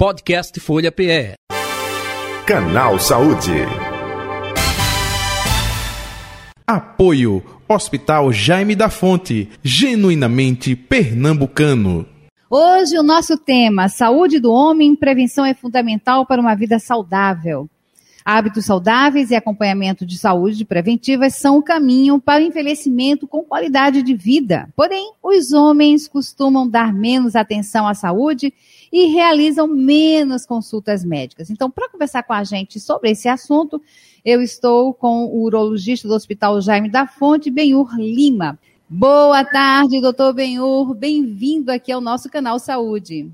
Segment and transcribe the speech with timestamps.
[0.00, 1.34] Podcast Folha PE.
[2.46, 3.52] Canal Saúde.
[6.66, 12.06] Apoio Hospital Jaime da Fonte, genuinamente pernambucano.
[12.48, 17.68] Hoje o nosso tema, saúde do homem, prevenção é fundamental para uma vida saudável.
[18.24, 24.02] Hábitos saudáveis e acompanhamento de saúde preventivas são o caminho para o envelhecimento com qualidade
[24.02, 24.66] de vida.
[24.74, 28.50] Porém, os homens costumam dar menos atenção à saúde
[28.92, 31.50] e realizam menos consultas médicas.
[31.50, 33.80] Então, para conversar com a gente sobre esse assunto,
[34.24, 38.58] eu estou com o urologista do Hospital Jaime da Fonte, Benhur Lima.
[38.88, 40.94] Boa tarde, doutor Benhur.
[40.94, 43.30] Bem-vindo aqui ao nosso canal Saúde.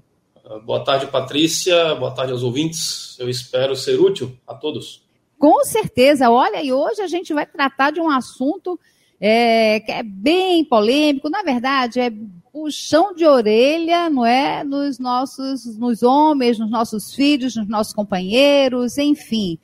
[0.65, 1.95] Boa tarde, Patrícia.
[1.95, 3.17] Boa tarde aos ouvintes.
[3.19, 5.03] Eu espero ser útil a todos.
[5.39, 6.31] Com certeza.
[6.31, 8.79] Olha, e hoje a gente vai tratar de um assunto
[9.21, 11.29] é, que é bem polêmico.
[11.29, 12.13] Na verdade, é
[12.57, 14.65] puxão de orelha, não é?
[14.65, 19.59] Nos nossos, nos homens, nos nossos filhos, nos nossos companheiros, enfim.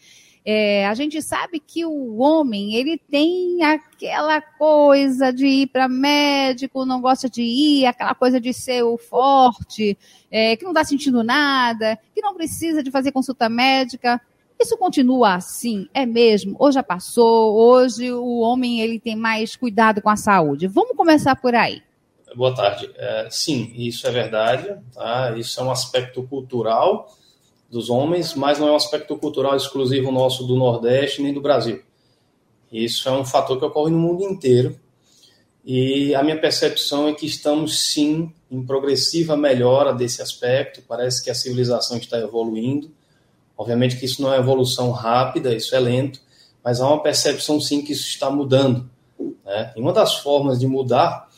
[0.44, 6.84] É, a gente sabe que o homem, ele tem aquela coisa de ir para médico,
[6.84, 9.96] não gosta de ir, aquela coisa de ser o forte,
[10.30, 14.20] é, que não está sentindo nada, que não precisa de fazer consulta médica.
[14.60, 15.88] Isso continua assim?
[15.94, 16.56] É mesmo?
[16.58, 17.56] Ou já passou?
[17.56, 20.66] Hoje o homem ele tem mais cuidado com a saúde.
[20.66, 21.80] Vamos começar por aí.
[22.34, 22.90] Boa tarde.
[22.96, 24.74] É, sim, isso é verdade.
[24.94, 25.34] Tá?
[25.36, 27.14] Isso é um aspecto cultural
[27.70, 31.82] dos homens, mas não é um aspecto cultural exclusivo nosso do Nordeste nem do Brasil.
[32.70, 34.78] Isso é um fator que ocorre no mundo inteiro.
[35.64, 40.82] E a minha percepção é que estamos sim em progressiva melhora desse aspecto.
[40.88, 42.90] Parece que a civilização está evoluindo.
[43.56, 46.20] Obviamente que isso não é evolução rápida, isso é lento,
[46.64, 48.90] mas há uma percepção sim que isso está mudando.
[49.44, 49.72] Né?
[49.76, 51.28] E uma das formas de mudar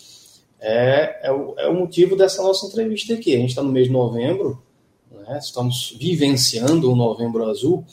[0.66, 3.34] é, é, o, é o motivo dessa nossa entrevista aqui.
[3.34, 4.62] A gente está no mês de novembro,
[5.10, 5.38] né?
[5.38, 7.84] Estamos vivenciando o Novembro Azul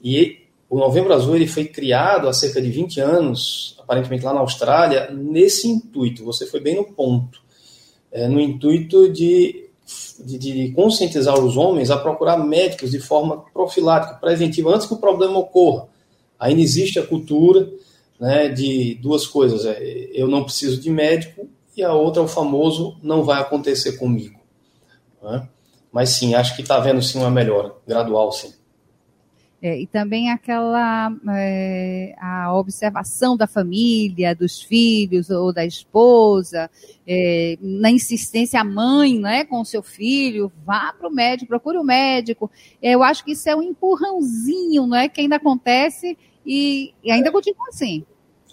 [0.00, 0.38] e
[0.70, 5.10] o Novembro Azul ele foi criado há cerca de 20 anos, aparentemente lá na Austrália,
[5.10, 6.24] nesse intuito.
[6.24, 7.42] Você foi bem no ponto,
[8.12, 9.68] é, no intuito de,
[10.24, 14.98] de, de, conscientizar os homens a procurar médicos de forma profilática, preventiva, antes que o
[14.98, 15.88] problema ocorra.
[16.38, 17.68] Ainda existe a cultura
[18.20, 22.98] né, de duas coisas: é, eu não preciso de médico e a outra o famoso
[23.02, 24.38] não vai acontecer comigo.
[25.22, 25.48] Né?
[25.90, 28.52] Mas sim, acho que está havendo sim uma melhora, gradual sim.
[29.64, 36.68] É, e também aquela é, a observação da família, dos filhos ou da esposa,
[37.06, 41.78] é, na insistência a mãe, né, com o seu filho, vá para o médico, procure
[41.78, 42.50] o médico.
[42.82, 47.12] É, eu acho que isso é um empurrãozinho, não é, que ainda acontece e, e
[47.12, 48.04] ainda continua assim.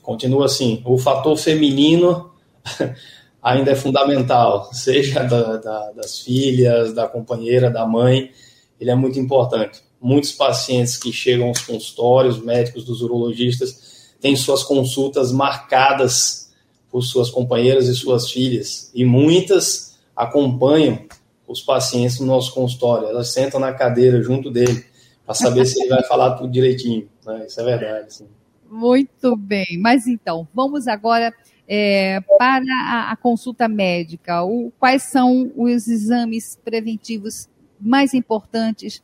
[0.03, 0.83] Continua assim.
[0.85, 2.29] O fator feminino
[3.41, 8.31] ainda é fundamental, seja da, da, das filhas, da companheira, da mãe,
[8.79, 9.81] ele é muito importante.
[10.01, 16.51] Muitos pacientes que chegam aos consultórios, médicos dos urologistas, têm suas consultas marcadas
[16.91, 21.05] por suas companheiras e suas filhas, e muitas acompanham
[21.47, 24.85] os pacientes no nosso consultório, elas sentam na cadeira junto dele,
[25.25, 27.45] para saber se ele vai falar tudo direitinho, né?
[27.45, 28.13] isso é verdade.
[28.13, 28.27] Sim.
[28.69, 31.33] Muito bem, mas então, vamos agora
[31.71, 34.43] é, para a, a, consulta médica?
[34.43, 37.47] O, quais são os exames preventivos
[37.79, 39.03] mais importantes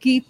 [0.00, 0.24] que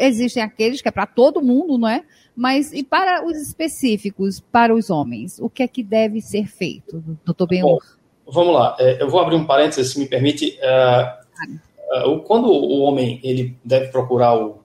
[0.00, 2.02] existem aqueles que é para todo mundo, não é?
[2.34, 7.04] Mas e para os específicos, para os homens, o que é que deve ser feito,
[7.24, 7.78] doutor Benhur?
[8.26, 10.58] Vamos lá, é, eu vou abrir um parênteses, se me permite.
[10.62, 14.62] Uh, uh, quando o homem ele deve procurar o,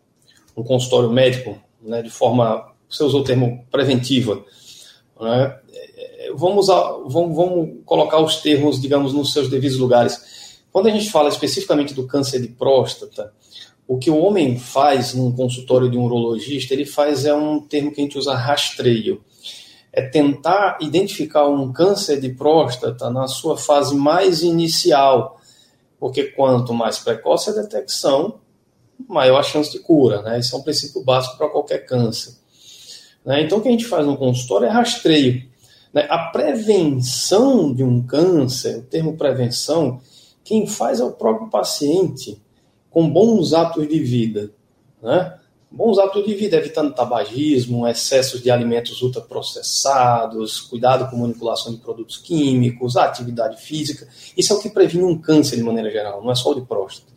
[0.55, 4.45] um consultório médico, né, de forma, você usou o termo preventiva,
[5.19, 5.59] né,
[6.37, 10.59] vamos, vamos, vamos colocar os termos, digamos, nos seus devidos lugares.
[10.71, 13.33] Quando a gente fala especificamente do câncer de próstata,
[13.87, 17.91] o que o homem faz num consultório de um urologista, ele faz é um termo
[17.91, 19.23] que a gente usa rastreio.
[19.93, 25.39] É tentar identificar um câncer de próstata na sua fase mais inicial,
[25.99, 28.39] porque quanto mais precoce a detecção,
[29.07, 30.21] maior a chance de cura.
[30.21, 30.39] Né?
[30.39, 32.33] Esse é um princípio básico para qualquer câncer.
[33.25, 33.41] Né?
[33.41, 35.43] Então, o que a gente faz no consultório é rastreio.
[35.97, 36.05] Né?
[36.11, 39.99] A prevenção de um câncer, o termo prevenção,
[40.43, 42.39] quem faz é o próprio paciente
[42.91, 44.51] com bons hábitos de vida.
[45.01, 45.35] Né?
[45.71, 52.17] Bons hábitos de vida, evitando tabagismo, excessos de alimentos ultraprocessados, cuidado com manipulação de produtos
[52.17, 54.07] químicos, atividade física.
[54.37, 56.61] Isso é o que previne um câncer de maneira geral, não é só o de
[56.61, 57.11] próstata.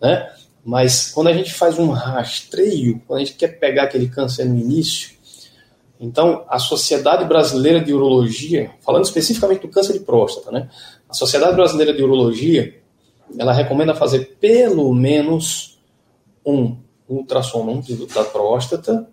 [0.00, 0.32] Né?
[0.64, 4.56] Mas quando a gente faz um rastreio, quando a gente quer pegar aquele câncer no
[4.56, 5.10] início,
[6.02, 10.68] então, a Sociedade Brasileira de Urologia, falando especificamente do câncer de próstata, né?
[11.08, 12.74] A Sociedade Brasileira de Urologia,
[13.38, 15.78] ela recomenda fazer pelo menos
[16.44, 16.76] um
[17.08, 17.80] ultrassom
[18.12, 19.08] da próstata,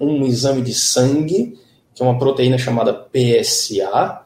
[0.00, 1.58] um exame de sangue,
[1.94, 4.22] que é uma proteína chamada PSA,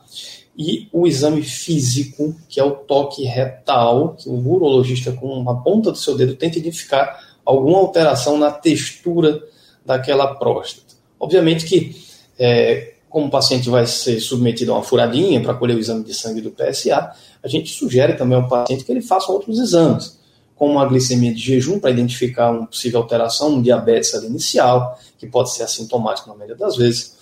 [0.57, 5.91] e o exame físico, que é o toque retal, que o urologista, com uma ponta
[5.91, 9.43] do seu dedo, tenta identificar alguma alteração na textura
[9.85, 10.95] daquela próstata.
[11.19, 12.04] Obviamente que,
[12.39, 16.15] é, como o paciente vai ser submetido a uma furadinha para colher o exame de
[16.15, 20.19] sangue do PSA, a gente sugere também ao paciente que ele faça outros exames,
[20.57, 25.53] como a glicemia de jejum para identificar uma possível alteração, um diabetes inicial, que pode
[25.53, 27.15] ser assintomático na maioria das vezes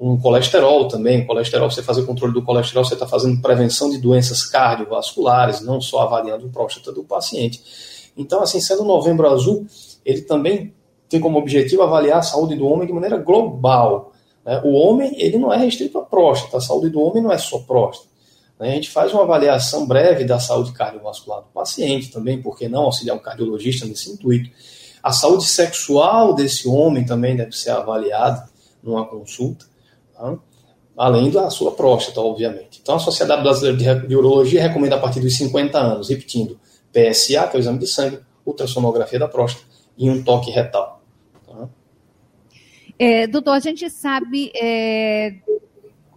[0.00, 1.26] um colesterol também.
[1.26, 6.00] Colesterol, você fazer controle do colesterol, você está fazendo prevenção de doenças cardiovasculares, não só
[6.00, 7.62] avaliando a próstata do paciente.
[8.16, 9.66] Então, assim, sendo o novembro azul,
[10.04, 10.72] ele também
[11.06, 14.09] tem como objetivo avaliar a saúde do homem de maneira global.
[14.44, 14.60] Né?
[14.64, 17.58] O homem, ele não é restrito à próstata, a saúde do homem não é só
[17.58, 18.08] próstata.
[18.58, 18.70] Né?
[18.70, 23.16] A gente faz uma avaliação breve da saúde cardiovascular do paciente também, porque não auxiliar
[23.16, 24.50] um cardiologista nesse intuito.
[25.02, 28.48] A saúde sexual desse homem também deve ser avaliada
[28.82, 29.64] numa consulta.
[30.14, 30.36] Tá?
[30.96, 32.80] Além da sua próstata, obviamente.
[32.82, 36.60] Então, a Sociedade Brasileira de Urologia recomenda a partir dos 50 anos, repetindo,
[36.92, 39.64] PSA, que é o exame de sangue, ultrassonografia da próstata
[39.96, 40.99] e um toque retal.
[43.02, 45.36] É, doutor, a gente sabe, é,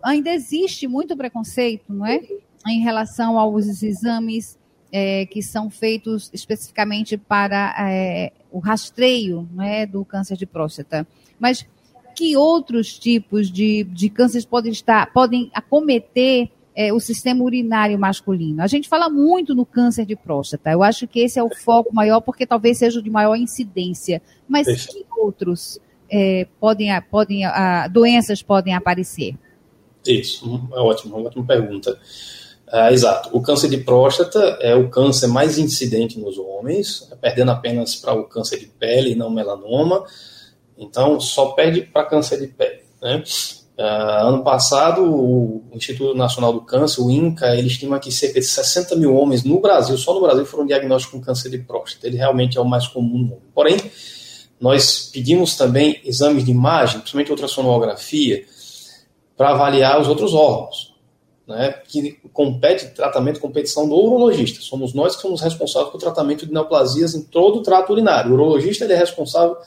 [0.04, 2.20] ainda existe muito preconceito, não é?
[2.68, 4.60] Em relação aos exames
[4.92, 11.08] é, que são feitos especificamente para é, o rastreio não é, do câncer de próstata.
[11.40, 11.66] Mas
[12.18, 18.62] que outros tipos de, de cânceres podem estar, podem acometer é, o sistema urinário masculino.
[18.62, 20.70] A gente fala muito no câncer de próstata.
[20.72, 24.22] Eu acho que esse é o foco maior, porque talvez seja o de maior incidência.
[24.50, 24.90] Mas Isso.
[24.90, 25.80] que outros
[26.14, 29.36] é, podem, podem, a, doenças podem aparecer?
[30.06, 31.98] Isso, é ótimo, uma ótima pergunta.
[32.72, 33.30] É, exato.
[33.36, 38.26] O câncer de próstata é o câncer mais incidente nos homens, perdendo apenas para o
[38.26, 40.06] câncer de pele e não melanoma.
[40.78, 42.82] Então, só perde para câncer de pele.
[43.02, 43.24] Né?
[43.78, 48.46] Uh, ano passado, o Instituto Nacional do Câncer, o INCA, ele estima que cerca de
[48.46, 52.06] 60 mil homens no Brasil, só no Brasil, foram diagnósticos com câncer de próstata.
[52.06, 53.42] Ele realmente é o mais comum no mundo.
[53.54, 53.78] Porém,
[54.64, 58.46] nós pedimos também exames de imagem, principalmente ultrassonografia,
[59.36, 60.96] para avaliar os outros órgãos,
[61.46, 64.62] né, que compete tratamento, competição do urologista.
[64.62, 68.32] Somos nós que somos responsáveis pelo tratamento de neoplasias em todo o trato urinário.
[68.32, 69.58] O urologista ele é responsável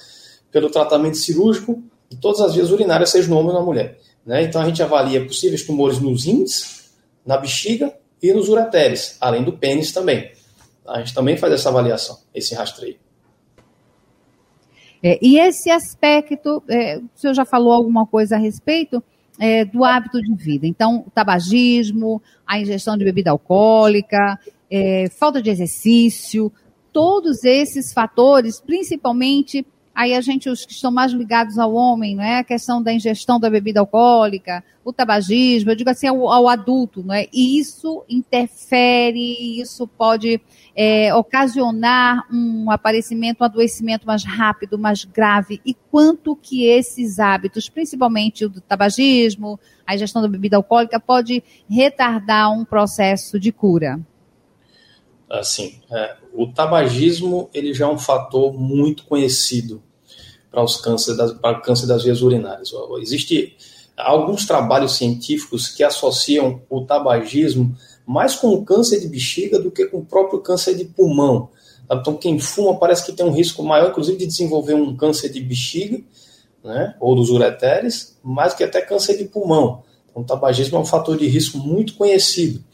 [0.51, 3.99] pelo tratamento cirúrgico de todas as vias urinárias, seja no homem ou na mulher.
[4.25, 4.45] Né?
[4.45, 6.89] Então a gente avalia possíveis tumores nos rins,
[7.23, 10.33] na bexiga e nos ureteres, além do pênis também.
[10.87, 12.97] A gente também faz essa avaliação, esse rastreio.
[15.03, 19.03] É, e esse aspecto, é, o senhor já falou alguma coisa a respeito
[19.39, 20.67] é, do hábito de vida.
[20.67, 24.39] Então, o tabagismo, a ingestão de bebida alcoólica,
[24.71, 26.53] é, falta de exercício,
[26.93, 29.67] todos esses fatores, principalmente
[29.97, 32.41] Aí a gente, os que estão mais ligados ao homem, não é?
[32.41, 37.03] A questão da ingestão da bebida alcoólica, o tabagismo, eu digo assim, ao, ao adulto,
[37.03, 37.27] não é?
[37.33, 40.39] E isso interfere, isso pode
[40.77, 45.63] é, ocasionar um aparecimento, um adoecimento mais rápido, mais grave.
[45.65, 51.43] E quanto que esses hábitos, principalmente o do tabagismo, a ingestão da bebida alcoólica, pode
[51.71, 53.99] retardar um processo de cura?
[55.31, 59.83] Assim, é, o tabagismo ele já é um fator muito conhecido
[60.57, 62.73] para os cânceres das, para o câncer das vias urinárias.
[63.03, 63.55] Existem
[63.95, 69.85] alguns trabalhos científicos que associam o tabagismo mais com o câncer de bexiga do que
[69.85, 71.51] com o próprio câncer de pulmão.
[71.93, 75.43] Então, quem fuma parece que tem um risco maior, inclusive, de desenvolver um câncer de
[75.43, 76.01] bexiga,
[76.65, 79.83] né, ou dos ureteres, mais que até câncer de pulmão.
[80.09, 82.65] Então, o tabagismo é um fator de risco muito conhecido.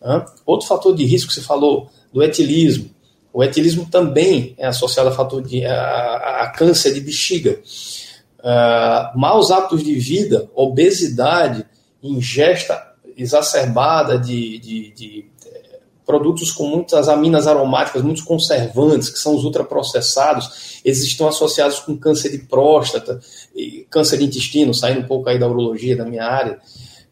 [0.00, 0.24] Né?
[0.46, 2.88] Outro fator de risco que você falou, do etilismo.
[3.36, 7.60] O etilismo também é associado a fator de a, a câncer de bexiga.
[8.38, 11.66] Uh, maus hábitos de vida, obesidade,
[12.02, 19.36] ingesta exacerbada de, de, de eh, produtos com muitas aminas aromáticas, muitos conservantes, que são
[19.36, 23.20] os ultraprocessados, eles estão associados com câncer de próstata,
[23.54, 26.58] e câncer de intestino, saindo um pouco aí da urologia, da minha área.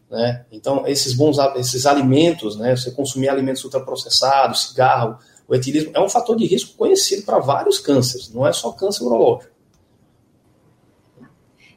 [0.09, 0.43] Né?
[0.51, 2.75] Então, esses bons esses alimentos, né?
[2.75, 7.79] você consumir alimentos ultraprocessados, cigarro, o etilismo é um fator de risco conhecido para vários
[7.79, 9.53] cânceres, não é só câncer urológico.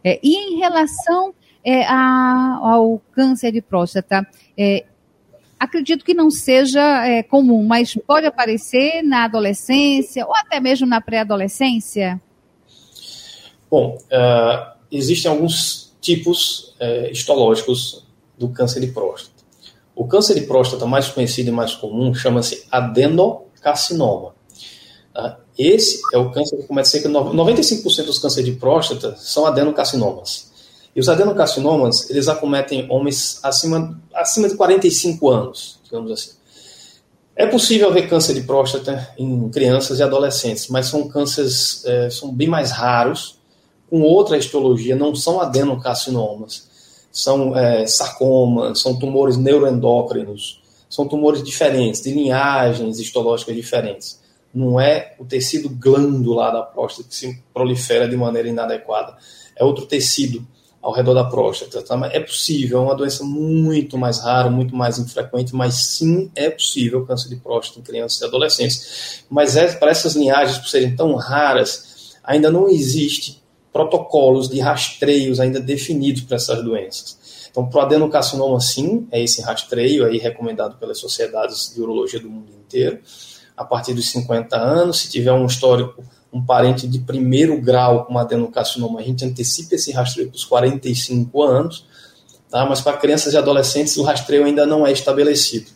[0.02, 1.34] É, e em relação
[1.64, 4.86] é, a, ao câncer de próstata, é,
[5.58, 11.00] acredito que não seja é, comum, mas pode aparecer na adolescência ou até mesmo na
[11.00, 12.20] pré-adolescência?
[13.70, 18.06] Bom, uh, existem alguns tipos uh, histológicos
[18.38, 19.44] do câncer de próstata.
[19.94, 24.34] O câncer de próstata mais conhecido e mais comum chama-se adeno carcinoma.
[25.12, 25.38] Tá?
[25.58, 29.46] Esse é o câncer que começa a ser que 95% dos cânceres de próstata são
[29.46, 30.48] adenocarcinomas.
[30.94, 36.30] E os adenocarcinomas, eles acometem homens acima, acima de 45 anos, digamos assim.
[37.36, 42.32] É possível haver câncer de próstata em crianças e adolescentes, mas são cânceres é, são
[42.32, 43.38] bem mais raros,
[43.88, 46.68] com outra histologia, não são adenocarcinomas,
[47.12, 54.18] são é, sarcomas, são tumores neuroendócrinos, são tumores diferentes, de linhagens histológicas diferentes
[54.52, 59.16] não é o tecido glandular da próstata que se prolifera de maneira inadequada,
[59.54, 60.46] é outro tecido
[60.80, 61.82] ao redor da próstata.
[61.82, 62.08] Tá?
[62.12, 67.04] É possível, é uma doença muito mais rara, muito mais infrequente, mas sim é possível
[67.04, 69.24] câncer de próstata em crianças e adolescentes.
[69.28, 73.42] Mas é, para essas linhagens, por serem tão raras, ainda não existe
[73.72, 77.18] protocolos de rastreios ainda definidos para essas doenças.
[77.50, 82.28] Então, para o adenocarcinoma, sim, é esse rastreio aí recomendado pelas sociedades de urologia do
[82.28, 83.00] mundo inteiro
[83.56, 85.00] a partir dos 50 anos.
[85.00, 86.02] Se tiver um histórico,
[86.32, 91.42] um parente de primeiro grau com adenocarcinoma, a gente antecipa esse rastreio para os 45
[91.42, 91.86] anos.
[92.50, 92.64] Tá?
[92.64, 95.70] Mas para crianças e adolescentes, o rastreio ainda não é estabelecido,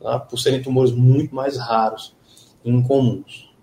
[0.00, 0.18] tá?
[0.18, 2.14] por serem tumores muito mais raros
[2.64, 3.53] e incomuns.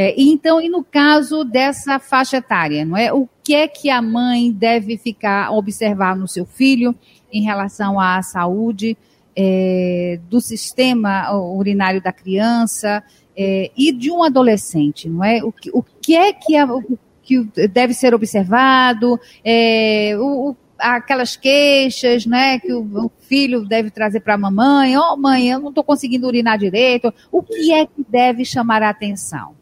[0.00, 3.12] É, então, e no caso dessa faixa etária, não é?
[3.12, 6.94] O que é que a mãe deve ficar observar no seu filho
[7.32, 8.96] em relação à saúde?
[9.36, 13.02] é, do sistema urinário da criança
[13.36, 15.42] é, e de um adolescente, não é?
[15.42, 21.36] O que, o que é que, a, o, que deve ser observado, é, o, aquelas
[21.36, 25.60] queixas, né, que o, o filho deve trazer para a mamãe, ó oh, mãe, eu
[25.60, 29.59] não estou conseguindo urinar direito, o que é que deve chamar a atenção?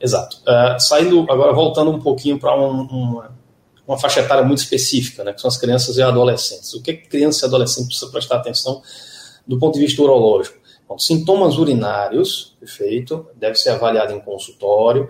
[0.00, 0.38] Exato.
[0.38, 3.20] Uh, saindo, agora voltando um pouquinho para um,
[3.86, 6.72] uma, faixa etária muito específica, né, que são as crianças e adolescentes.
[6.72, 8.80] O que, que criança e adolescente precisa prestar atenção
[9.46, 10.58] do ponto de vista urológico?
[10.88, 15.08] Bom, sintomas urinários, perfeito, deve ser avaliado em consultório.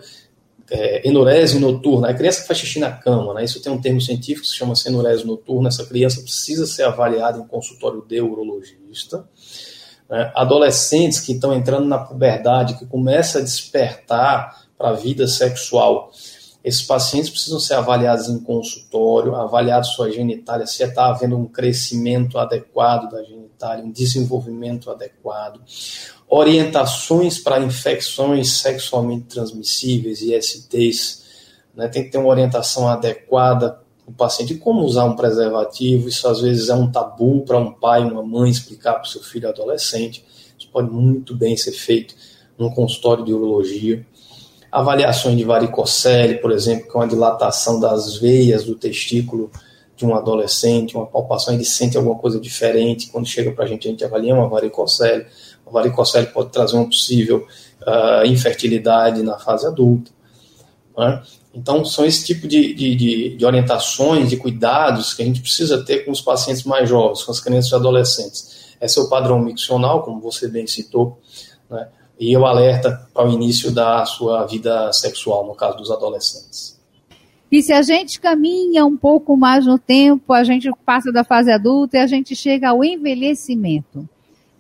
[0.69, 4.01] É, enurese noturna, a criança que faz xixi na cama, né, isso tem um termo
[4.01, 9.25] científico que se chama enurese noturna, essa criança precisa ser avaliada em consultório de urologista.
[10.09, 16.11] Né, adolescentes que estão entrando na puberdade, que começa a despertar para a vida sexual,
[16.65, 22.39] esses pacientes precisam ser avaliados em consultório, avaliados sua genitália, se está havendo um crescimento
[22.39, 25.61] adequado da genitália, um desenvolvimento adequado,
[26.27, 31.25] orientações para infecções sexualmente transmissíveis, ISTs,
[31.75, 31.87] né?
[31.87, 34.55] tem que ter uma orientação adequada o paciente.
[34.55, 38.51] Como usar um preservativo, isso às vezes é um tabu para um pai, uma mãe
[38.51, 40.25] explicar para o seu filho adolescente,
[40.59, 42.15] isso pode muito bem ser feito
[42.59, 44.05] num consultório de urologia
[44.71, 49.51] avaliações de varicocele, por exemplo, que é uma dilatação das veias do testículo
[49.97, 53.09] de um adolescente, uma palpação, ele sente alguma coisa diferente.
[53.09, 55.27] Quando chega para a gente, a gente avalia uma varicocele.
[55.67, 57.47] A varicocele pode trazer uma possível
[57.83, 60.11] uh, infertilidade na fase adulta.
[60.97, 61.23] Né?
[61.53, 66.05] Então, são esse tipo de, de, de, orientações, de cuidados que a gente precisa ter
[66.05, 68.75] com os pacientes mais jovens, com as crianças e adolescentes.
[68.81, 71.21] Esse é o padrão miccional, como você bem citou,
[71.69, 71.89] né?
[72.21, 76.79] E o alerta para o início da sua vida sexual, no caso dos adolescentes.
[77.51, 81.51] E se a gente caminha um pouco mais no tempo, a gente passa da fase
[81.51, 84.07] adulta e a gente chega ao envelhecimento.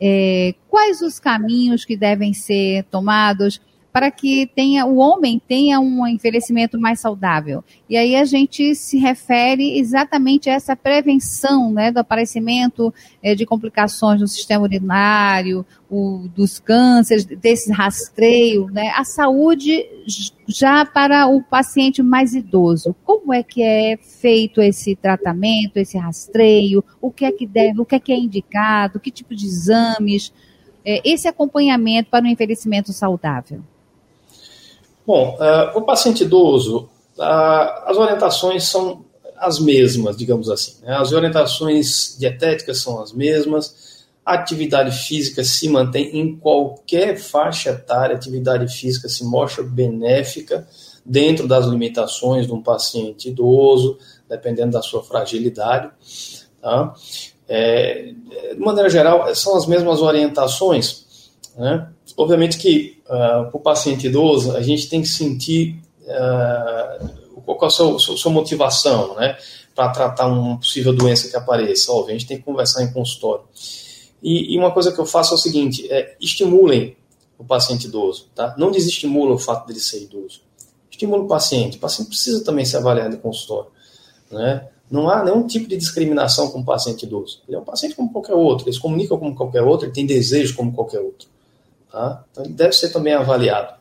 [0.00, 3.60] É, quais os caminhos que devem ser tomados
[3.92, 7.64] para que tenha o homem tenha um envelhecimento mais saudável.
[7.88, 12.92] E aí a gente se refere exatamente a essa prevenção né, do aparecimento
[13.22, 19.84] é, de complicações no sistema urinário, o, dos cânceres, desse rastreio, né, a saúde
[20.46, 22.94] já para o paciente mais idoso.
[23.04, 26.84] Como é que é feito esse tratamento, esse rastreio?
[27.00, 29.00] O que é que deve, o que é que é indicado?
[29.00, 30.32] Que tipo de exames?
[30.84, 33.62] É, esse acompanhamento para o envelhecimento saudável.
[35.10, 36.88] Bom, uh, o paciente idoso,
[37.18, 39.04] uh, as orientações são
[39.36, 40.76] as mesmas, digamos assim.
[40.84, 40.94] Né?
[40.96, 48.14] As orientações dietéticas são as mesmas, a atividade física se mantém em qualquer faixa etária,
[48.14, 50.64] a atividade física se mostra benéfica
[51.04, 53.98] dentro das limitações de um paciente idoso,
[54.28, 55.90] dependendo da sua fragilidade.
[56.62, 56.94] Tá?
[57.48, 58.12] É,
[58.54, 61.04] de maneira geral, são as mesmas orientações.
[61.56, 61.88] Né?
[62.20, 67.58] Obviamente que uh, ah, para o paciente idoso, a gente tem que sentir uh, qual
[67.62, 69.38] é a sua, sua motivação, né?
[69.74, 71.90] Para tratar uma possível doença que apareça.
[71.90, 73.44] Óbvio, a gente tem que conversar em consultório.
[74.22, 76.94] E, e, uma coisa que eu faço é o seguinte: é, estimulem
[77.38, 78.54] o paciente idoso, tá?
[78.58, 80.42] Não desestimula o fato dele ser idoso.
[80.90, 81.78] Estimula o paciente.
[81.78, 83.70] O paciente precisa também ser avaliado em consultório,
[84.30, 84.68] né?
[84.90, 87.40] Não há nenhum tipo de discriminação com o paciente idoso.
[87.48, 90.04] Ele é um paciente como qualquer outro, ele se comunica como qualquer outro, ele tem
[90.04, 91.26] desejos como qualquer outro.
[91.90, 92.24] Tá?
[92.30, 93.74] Então, ele deve ser também avaliado.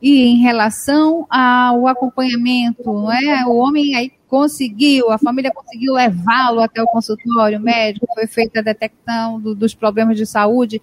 [0.00, 3.46] E em relação ao acompanhamento, não é?
[3.46, 8.62] O homem aí conseguiu, a família conseguiu levá-lo até o consultório médico, foi feita a
[8.62, 10.82] detecção do, dos problemas de saúde.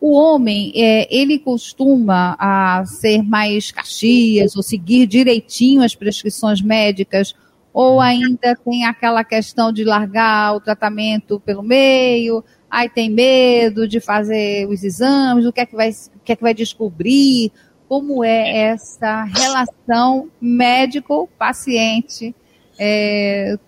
[0.00, 7.34] O homem, é, ele costuma a ser mais caxias ou seguir direitinho as prescrições médicas,
[7.74, 14.00] ou ainda tem aquela questão de largar o tratamento pelo meio, aí tem medo de
[14.00, 17.52] fazer os exames, o que é que vai, o que é que vai descobrir,
[17.88, 22.34] como é essa relação médico-paciente
[22.78, 23.58] é,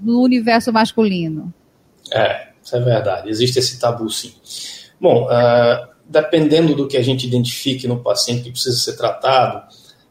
[0.00, 1.52] no universo masculino.
[2.10, 3.28] É, isso é verdade.
[3.28, 4.32] Existe esse tabu, sim.
[5.00, 9.62] Bom, uh, dependendo do que a gente identifique no paciente que precisa ser tratado,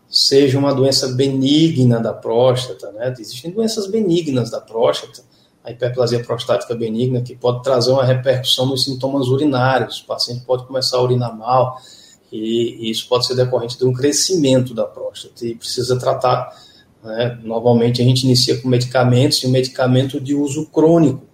[0.10, 3.13] seja uma doença benigna da próstata, né?
[3.20, 5.24] Existem doenças benignas da próstata,
[5.67, 10.00] a hiperplasia prostática benigna, que pode trazer uma repercussão nos sintomas urinários.
[10.00, 11.77] O paciente pode começar a urinar mal,
[12.31, 16.55] e, isso pode ser decorrente de um crescimento da próstata e precisa tratar.
[17.03, 17.38] Né?
[17.43, 21.25] Normalmente a gente inicia com medicamentos e um medicamento de uso crônico.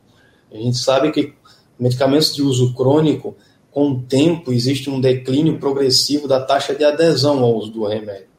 [0.52, 1.36] A gente sabe que
[1.78, 3.36] medicamentos de uso crônico,
[3.70, 8.34] com o tempo, existe um declínio progressivo da taxa de adesão ao uso do remédio.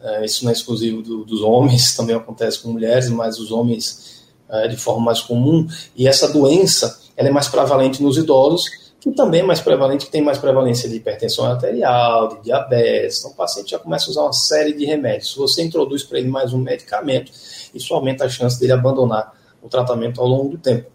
[0.00, 4.13] É, isso não é exclusivo do, dos homens, também acontece com mulheres, mas os homens
[4.54, 5.66] é, de forma mais comum.
[5.96, 10.10] E essa doença ela é mais prevalente nos idosos que também é mais prevalente, que
[10.10, 13.18] tem mais prevalência de hipertensão arterial, de diabetes.
[13.18, 15.32] Então, o paciente já começa a usar uma série de remédios.
[15.32, 17.30] Se você introduz para ele mais um medicamento,
[17.74, 20.90] isso aumenta a chance dele abandonar o tratamento ao longo do tempo.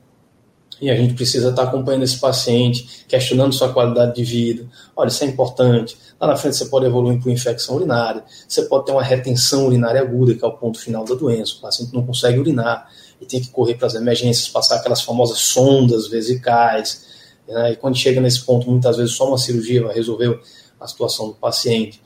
[0.82, 4.66] E a gente precisa estar acompanhando esse paciente, questionando sua qualidade de vida.
[4.96, 5.96] Olha, isso é importante.
[6.20, 10.02] Lá na frente você pode evoluir para infecção urinária, você pode ter uma retenção urinária
[10.02, 11.54] aguda, que é o ponto final da doença.
[11.58, 12.90] O paciente não consegue urinar
[13.22, 17.10] e tem que correr para as emergências, passar aquelas famosas sondas vesicais
[17.50, 17.72] né?
[17.72, 20.40] E quando chega nesse ponto, muitas vezes só uma cirurgia vai resolver
[20.80, 22.00] a situação do paciente.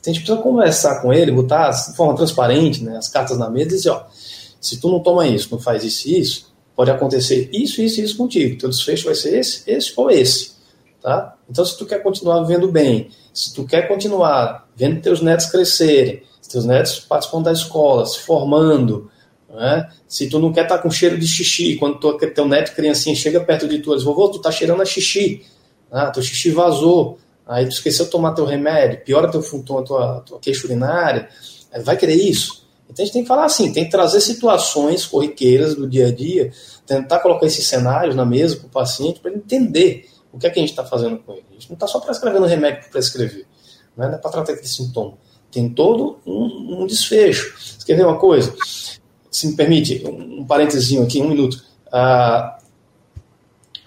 [0.00, 3.48] Então a gente precisa conversar com ele, botar de forma transparente né, as cartas na
[3.48, 4.04] mesa e dizer: ó,
[4.60, 8.04] se tu não toma isso, não faz isso e isso, pode acontecer isso, isso e
[8.04, 8.58] isso contigo.
[8.58, 10.58] Teu desfecho vai ser esse, esse ou esse.
[11.00, 11.36] Tá?
[11.48, 16.22] Então, se tu quer continuar vivendo bem, se tu quer continuar vendo teus netos crescerem,
[16.48, 19.10] teus netos participando da escola, se formando,
[19.48, 19.88] né?
[20.06, 23.14] Se tu não quer estar tá com cheiro de xixi, quando tu, teu neto criancinha
[23.14, 25.44] chega perto de tu, diz, vovô, tu tá cheirando a xixi,
[25.90, 30.20] ah, teu xixi vazou, aí tu esqueceu de tomar teu remédio, piora teu tua, tua,
[30.20, 31.28] tua queixa urinária,
[31.82, 32.66] vai querer isso.
[32.90, 36.12] Então a gente tem que falar assim, tem que trazer situações corriqueiras do dia a
[36.12, 36.50] dia,
[36.86, 40.50] tentar colocar esses cenários na mesa para o paciente, para ele entender o que é
[40.50, 41.44] que a gente está fazendo com ele.
[41.50, 43.46] A gente não está só prescrevendo remédio para prescrever,
[43.96, 45.14] não é, é para tratar aquele sintoma.
[45.50, 47.54] Tem todo um, um desfecho.
[47.58, 48.54] Você quer ver uma coisa?
[49.30, 51.62] Se me permite, um, um parênteses aqui, um minuto.
[51.92, 52.58] Ah,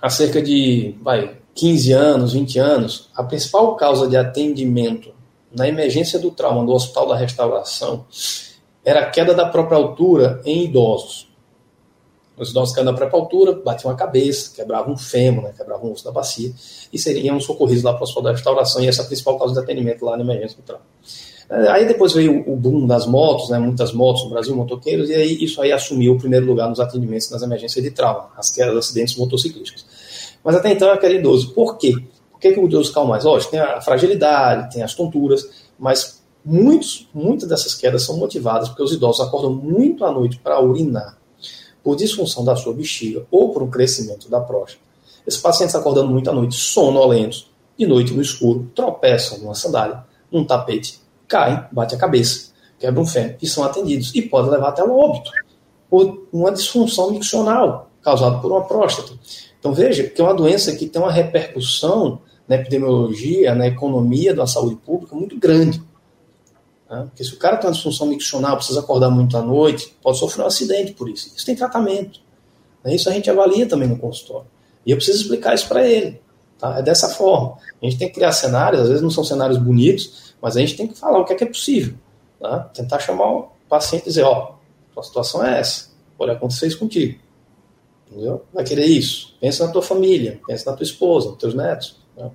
[0.01, 5.13] há cerca de vai, 15 anos, 20 anos, a principal causa de atendimento
[5.53, 8.05] na emergência do trauma do Hospital da Restauração
[8.83, 11.29] era a queda da própria altura em idosos.
[12.37, 15.93] Os idosos caíam da própria altura, batiam a cabeça, quebravam um fêmur, né, quebravam o
[15.93, 16.51] osso da bacia,
[16.91, 19.53] e seriam socorridos lá para o Hospital da Restauração, e essa é a principal causa
[19.53, 20.85] de atendimento lá na emergência do trauma.
[21.51, 25.43] Aí depois veio o boom das motos, né, muitas motos no Brasil, motoqueiros, e aí
[25.43, 29.17] isso aí assumiu o primeiro lugar nos atendimentos nas emergências de trauma, as quedas, acidentes
[29.17, 29.85] motociclísticos.
[30.41, 31.53] Mas até então é aquele idoso.
[31.53, 31.93] Por quê?
[32.31, 33.25] Por que, que o idoso cai mais?
[33.25, 38.83] Lógico, tem a fragilidade, tem as tonturas, mas muitos, muitas dessas quedas são motivadas porque
[38.83, 41.17] os idosos acordam muito à noite para urinar,
[41.83, 44.81] por disfunção da sua bexiga ou por um crescimento da próstata.
[45.27, 50.45] Esses pacientes acordando muito à noite, sonolentos, de noite no escuro, tropeçam numa sandália, num
[50.45, 51.00] tapete
[51.31, 54.13] caem, bate a cabeça, quebra um fêmur e são atendidos.
[54.13, 55.31] E pode levar até o óbito,
[55.89, 59.13] por uma disfunção miccional causada por uma próstata.
[59.59, 64.45] Então veja que é uma doença que tem uma repercussão na epidemiologia, na economia da
[64.45, 65.81] saúde pública muito grande.
[66.89, 67.03] Né?
[67.07, 70.43] Porque se o cara tem uma disfunção miccional, precisa acordar muito à noite, pode sofrer
[70.43, 71.31] um acidente por isso.
[71.35, 72.19] Isso tem tratamento.
[72.83, 72.95] Né?
[72.95, 74.47] Isso a gente avalia também no consultório.
[74.85, 76.19] E eu preciso explicar isso para ele.
[76.57, 76.79] Tá?
[76.79, 77.57] É dessa forma.
[77.81, 80.75] A gente tem que criar cenários, às vezes não são cenários bonitos, mas a gente
[80.75, 81.95] tem que falar o que é que é possível.
[82.39, 82.59] Tá?
[82.73, 84.55] Tentar chamar o paciente e dizer, ó,
[84.97, 87.19] a situação é essa, pode acontecer isso contigo.
[88.09, 88.43] Entendeu?
[88.53, 89.35] Vai querer isso.
[89.39, 91.97] Pensa na tua família, pensa na tua esposa, nos teus netos.
[92.17, 92.29] Né?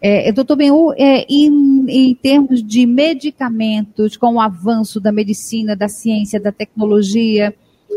[0.00, 5.88] É, doutor Benhu, é, em, em, termos de medicamentos, com o avanço da medicina, da
[5.88, 7.52] ciência, da tecnologia,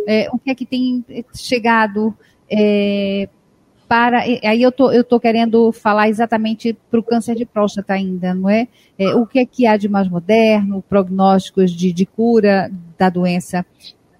[0.08, 1.06] é, o que é que tem
[1.36, 2.16] chegado
[2.50, 3.30] é,
[3.92, 4.20] para.
[4.20, 8.70] Aí eu tô, tô querendo falar exatamente para o câncer de próstata ainda, não é?
[8.98, 9.14] é?
[9.16, 13.66] O que é que há de mais moderno, prognósticos de, de cura da doença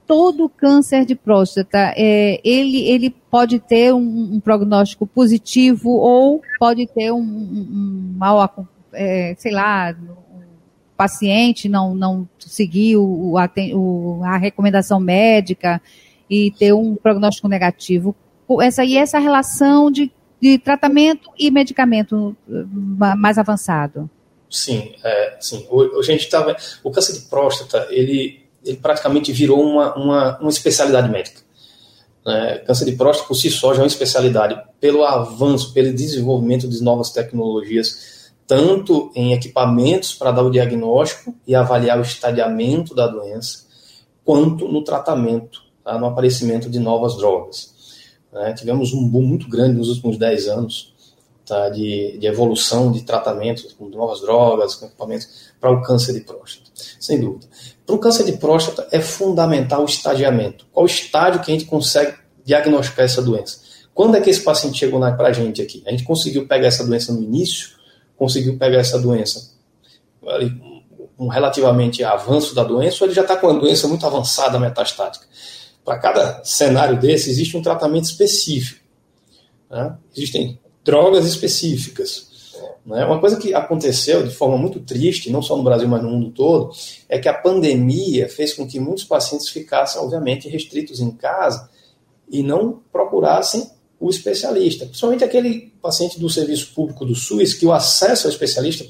[0.06, 6.86] todo câncer de próstata, é, ele, ele pode ter um, um, prognóstico positivo ou pode
[6.88, 14.24] ter um, um, um mal, é, sei lá, o paciente não, não seguir o, o,
[14.26, 15.82] a recomendação médica
[16.30, 18.14] e ter um prognóstico negativo.
[18.60, 20.12] Essa, e essa relação de,
[20.42, 22.36] de tratamento e medicamento
[23.16, 24.10] mais avançado.
[24.50, 25.66] Sim, é, sim.
[25.70, 30.50] O, a gente tava, o câncer de próstata, ele, ele praticamente virou uma, uma, uma
[30.50, 31.42] especialidade médica.
[32.26, 36.68] É, câncer de próstata por si só já é uma especialidade pelo avanço, pelo desenvolvimento
[36.68, 43.08] de novas tecnologias, tanto em equipamentos para dar o diagnóstico e avaliar o estadiamento da
[43.08, 43.66] doença,
[44.26, 47.71] quanto no tratamento, tá, no aparecimento de novas drogas.
[48.34, 50.94] É, tivemos um boom muito grande nos últimos 10 anos
[51.46, 56.22] tá, de, de evolução de tratamentos com novas drogas, com equipamentos para o câncer de
[56.22, 57.48] próstata, sem dúvida.
[57.86, 60.66] Para o câncer de próstata é fundamental o estadiamento.
[60.72, 62.16] Qual estágio que a gente consegue
[62.46, 63.60] diagnosticar essa doença?
[63.94, 65.84] Quando é que esse paciente chegou para a gente aqui?
[65.86, 67.72] A gente conseguiu pegar essa doença no início?
[68.16, 69.52] Conseguiu pegar essa doença
[71.20, 75.26] um relativamente avanço da doença ou ele já está com uma doença muito avançada metastática?
[75.84, 78.82] Para cada cenário desse, existe um tratamento específico.
[79.70, 79.98] Né?
[80.16, 82.30] Existem drogas específicas.
[82.86, 83.06] Né?
[83.06, 86.32] Uma coisa que aconteceu de forma muito triste, não só no Brasil, mas no mundo
[86.32, 86.72] todo,
[87.08, 91.70] é que a pandemia fez com que muitos pacientes ficassem, obviamente, restritos em casa
[92.30, 94.86] e não procurassem o especialista.
[94.86, 98.86] Principalmente aquele paciente do serviço público do SUS, que o acesso ao especialista,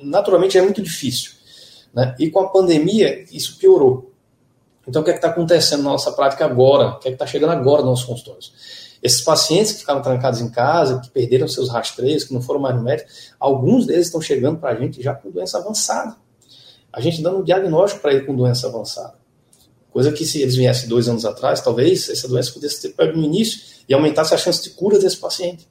[0.00, 1.32] naturalmente, é muito difícil.
[1.92, 2.14] Né?
[2.18, 4.12] E com a pandemia, isso piorou.
[4.86, 6.88] Então, o que é está acontecendo na nossa prática agora?
[6.88, 8.52] O que é está chegando agora nos nossos consultórios?
[9.02, 12.74] Esses pacientes que ficaram trancados em casa, que perderam seus rastreios, que não foram mais
[12.74, 16.16] no médico, alguns deles estão chegando para a gente já com doença avançada.
[16.92, 19.14] A gente dando um diagnóstico para ele com doença avançada.
[19.90, 23.24] Coisa que se eles viessem dois anos atrás, talvez essa doença pudesse ter pego no
[23.24, 25.68] início e aumentasse a chance de cura desse paciente.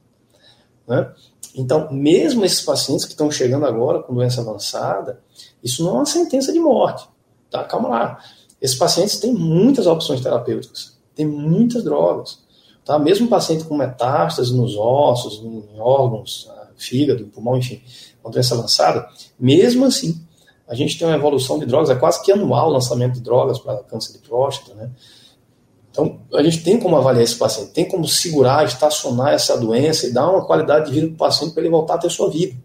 [0.87, 1.11] Né?
[1.55, 5.21] Então, mesmo esses pacientes que estão chegando agora com doença avançada,
[5.63, 7.07] isso não é uma sentença de morte.
[7.49, 7.63] Tá?
[7.63, 8.23] Calma lá.
[8.63, 12.39] Esses pacientes têm muitas opções terapêuticas, têm muitas drogas.
[12.85, 12.97] Tá?
[12.97, 17.81] Mesmo paciente com metástase nos ossos, em órgãos, ah, fígado, pulmão, enfim,
[18.23, 19.05] uma doença avançada,
[19.37, 20.25] mesmo assim,
[20.65, 23.59] a gente tem uma evolução de drogas, é quase que anual o lançamento de drogas
[23.59, 24.89] para câncer de próstata, né?
[25.91, 30.11] Então, a gente tem como avaliar esse paciente, tem como segurar, estacionar essa doença e
[30.11, 32.55] dar uma qualidade de vida para o paciente para ele voltar a ter sua vida.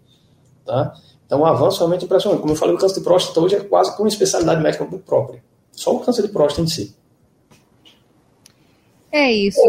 [0.65, 0.95] Tá?
[1.27, 2.41] Então, o avanço é realmente impressionante.
[2.41, 5.43] Como eu falei, o câncer de próstata hoje é quase como uma especialidade médica própria.
[5.79, 6.93] Só o câncer de próstata em si.
[9.13, 9.61] É isso.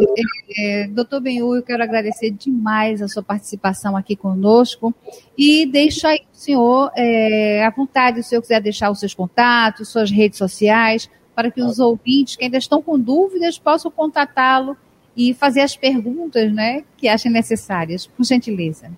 [0.57, 4.91] É, é, doutor Benhu, eu quero agradecer demais a sua participação aqui conosco
[5.37, 9.13] e deixo aí o senhor é, à vontade, se o senhor quiser deixar os seus
[9.13, 14.75] contatos, suas redes sociais, para que os ouvintes que ainda estão com dúvidas possam contatá-lo
[15.15, 18.91] e fazer as perguntas né, que achem necessárias, por gentileza.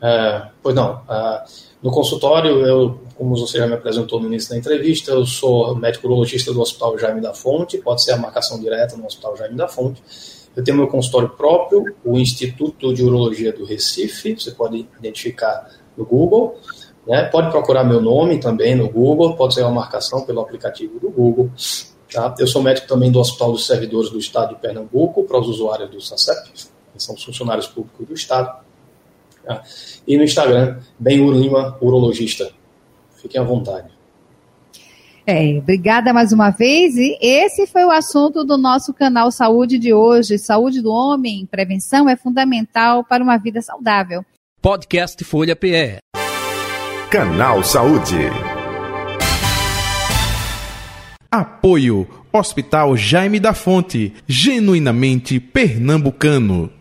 [0.00, 1.02] É, pois não.
[1.02, 5.74] Uh, no consultório, eu, como você já me apresentou no início da entrevista, eu sou
[5.76, 9.56] médico urologista do Hospital Jaime da Fonte, pode ser a marcação direta no Hospital Jaime
[9.56, 10.02] da Fonte.
[10.56, 16.04] Eu tenho meu consultório próprio, o Instituto de Urologia do Recife, você pode identificar no
[16.04, 16.58] Google.
[17.06, 17.24] Né?
[17.24, 21.50] Pode procurar meu nome também no Google, pode ser uma marcação pelo aplicativo do Google.
[22.12, 22.34] Tá?
[22.38, 25.90] Eu sou médico também do Hospital dos Servidores do Estado de Pernambuco, para os usuários
[25.90, 28.67] do SACEP, que são os funcionários públicos do Estado.
[29.48, 29.62] Tá?
[30.06, 32.50] E no Instagram, Benhur Lima, urologista.
[33.16, 33.88] Fiquem à vontade.
[35.26, 36.96] É, obrigada mais uma vez.
[36.96, 40.38] E esse foi o assunto do nosso canal Saúde de hoje.
[40.38, 44.22] Saúde do homem, prevenção é fundamental para uma vida saudável.
[44.60, 45.96] Podcast Folha PE.
[47.10, 48.16] Canal Saúde.
[51.30, 56.77] Apoio Hospital Jaime da Fonte, genuinamente pernambucano.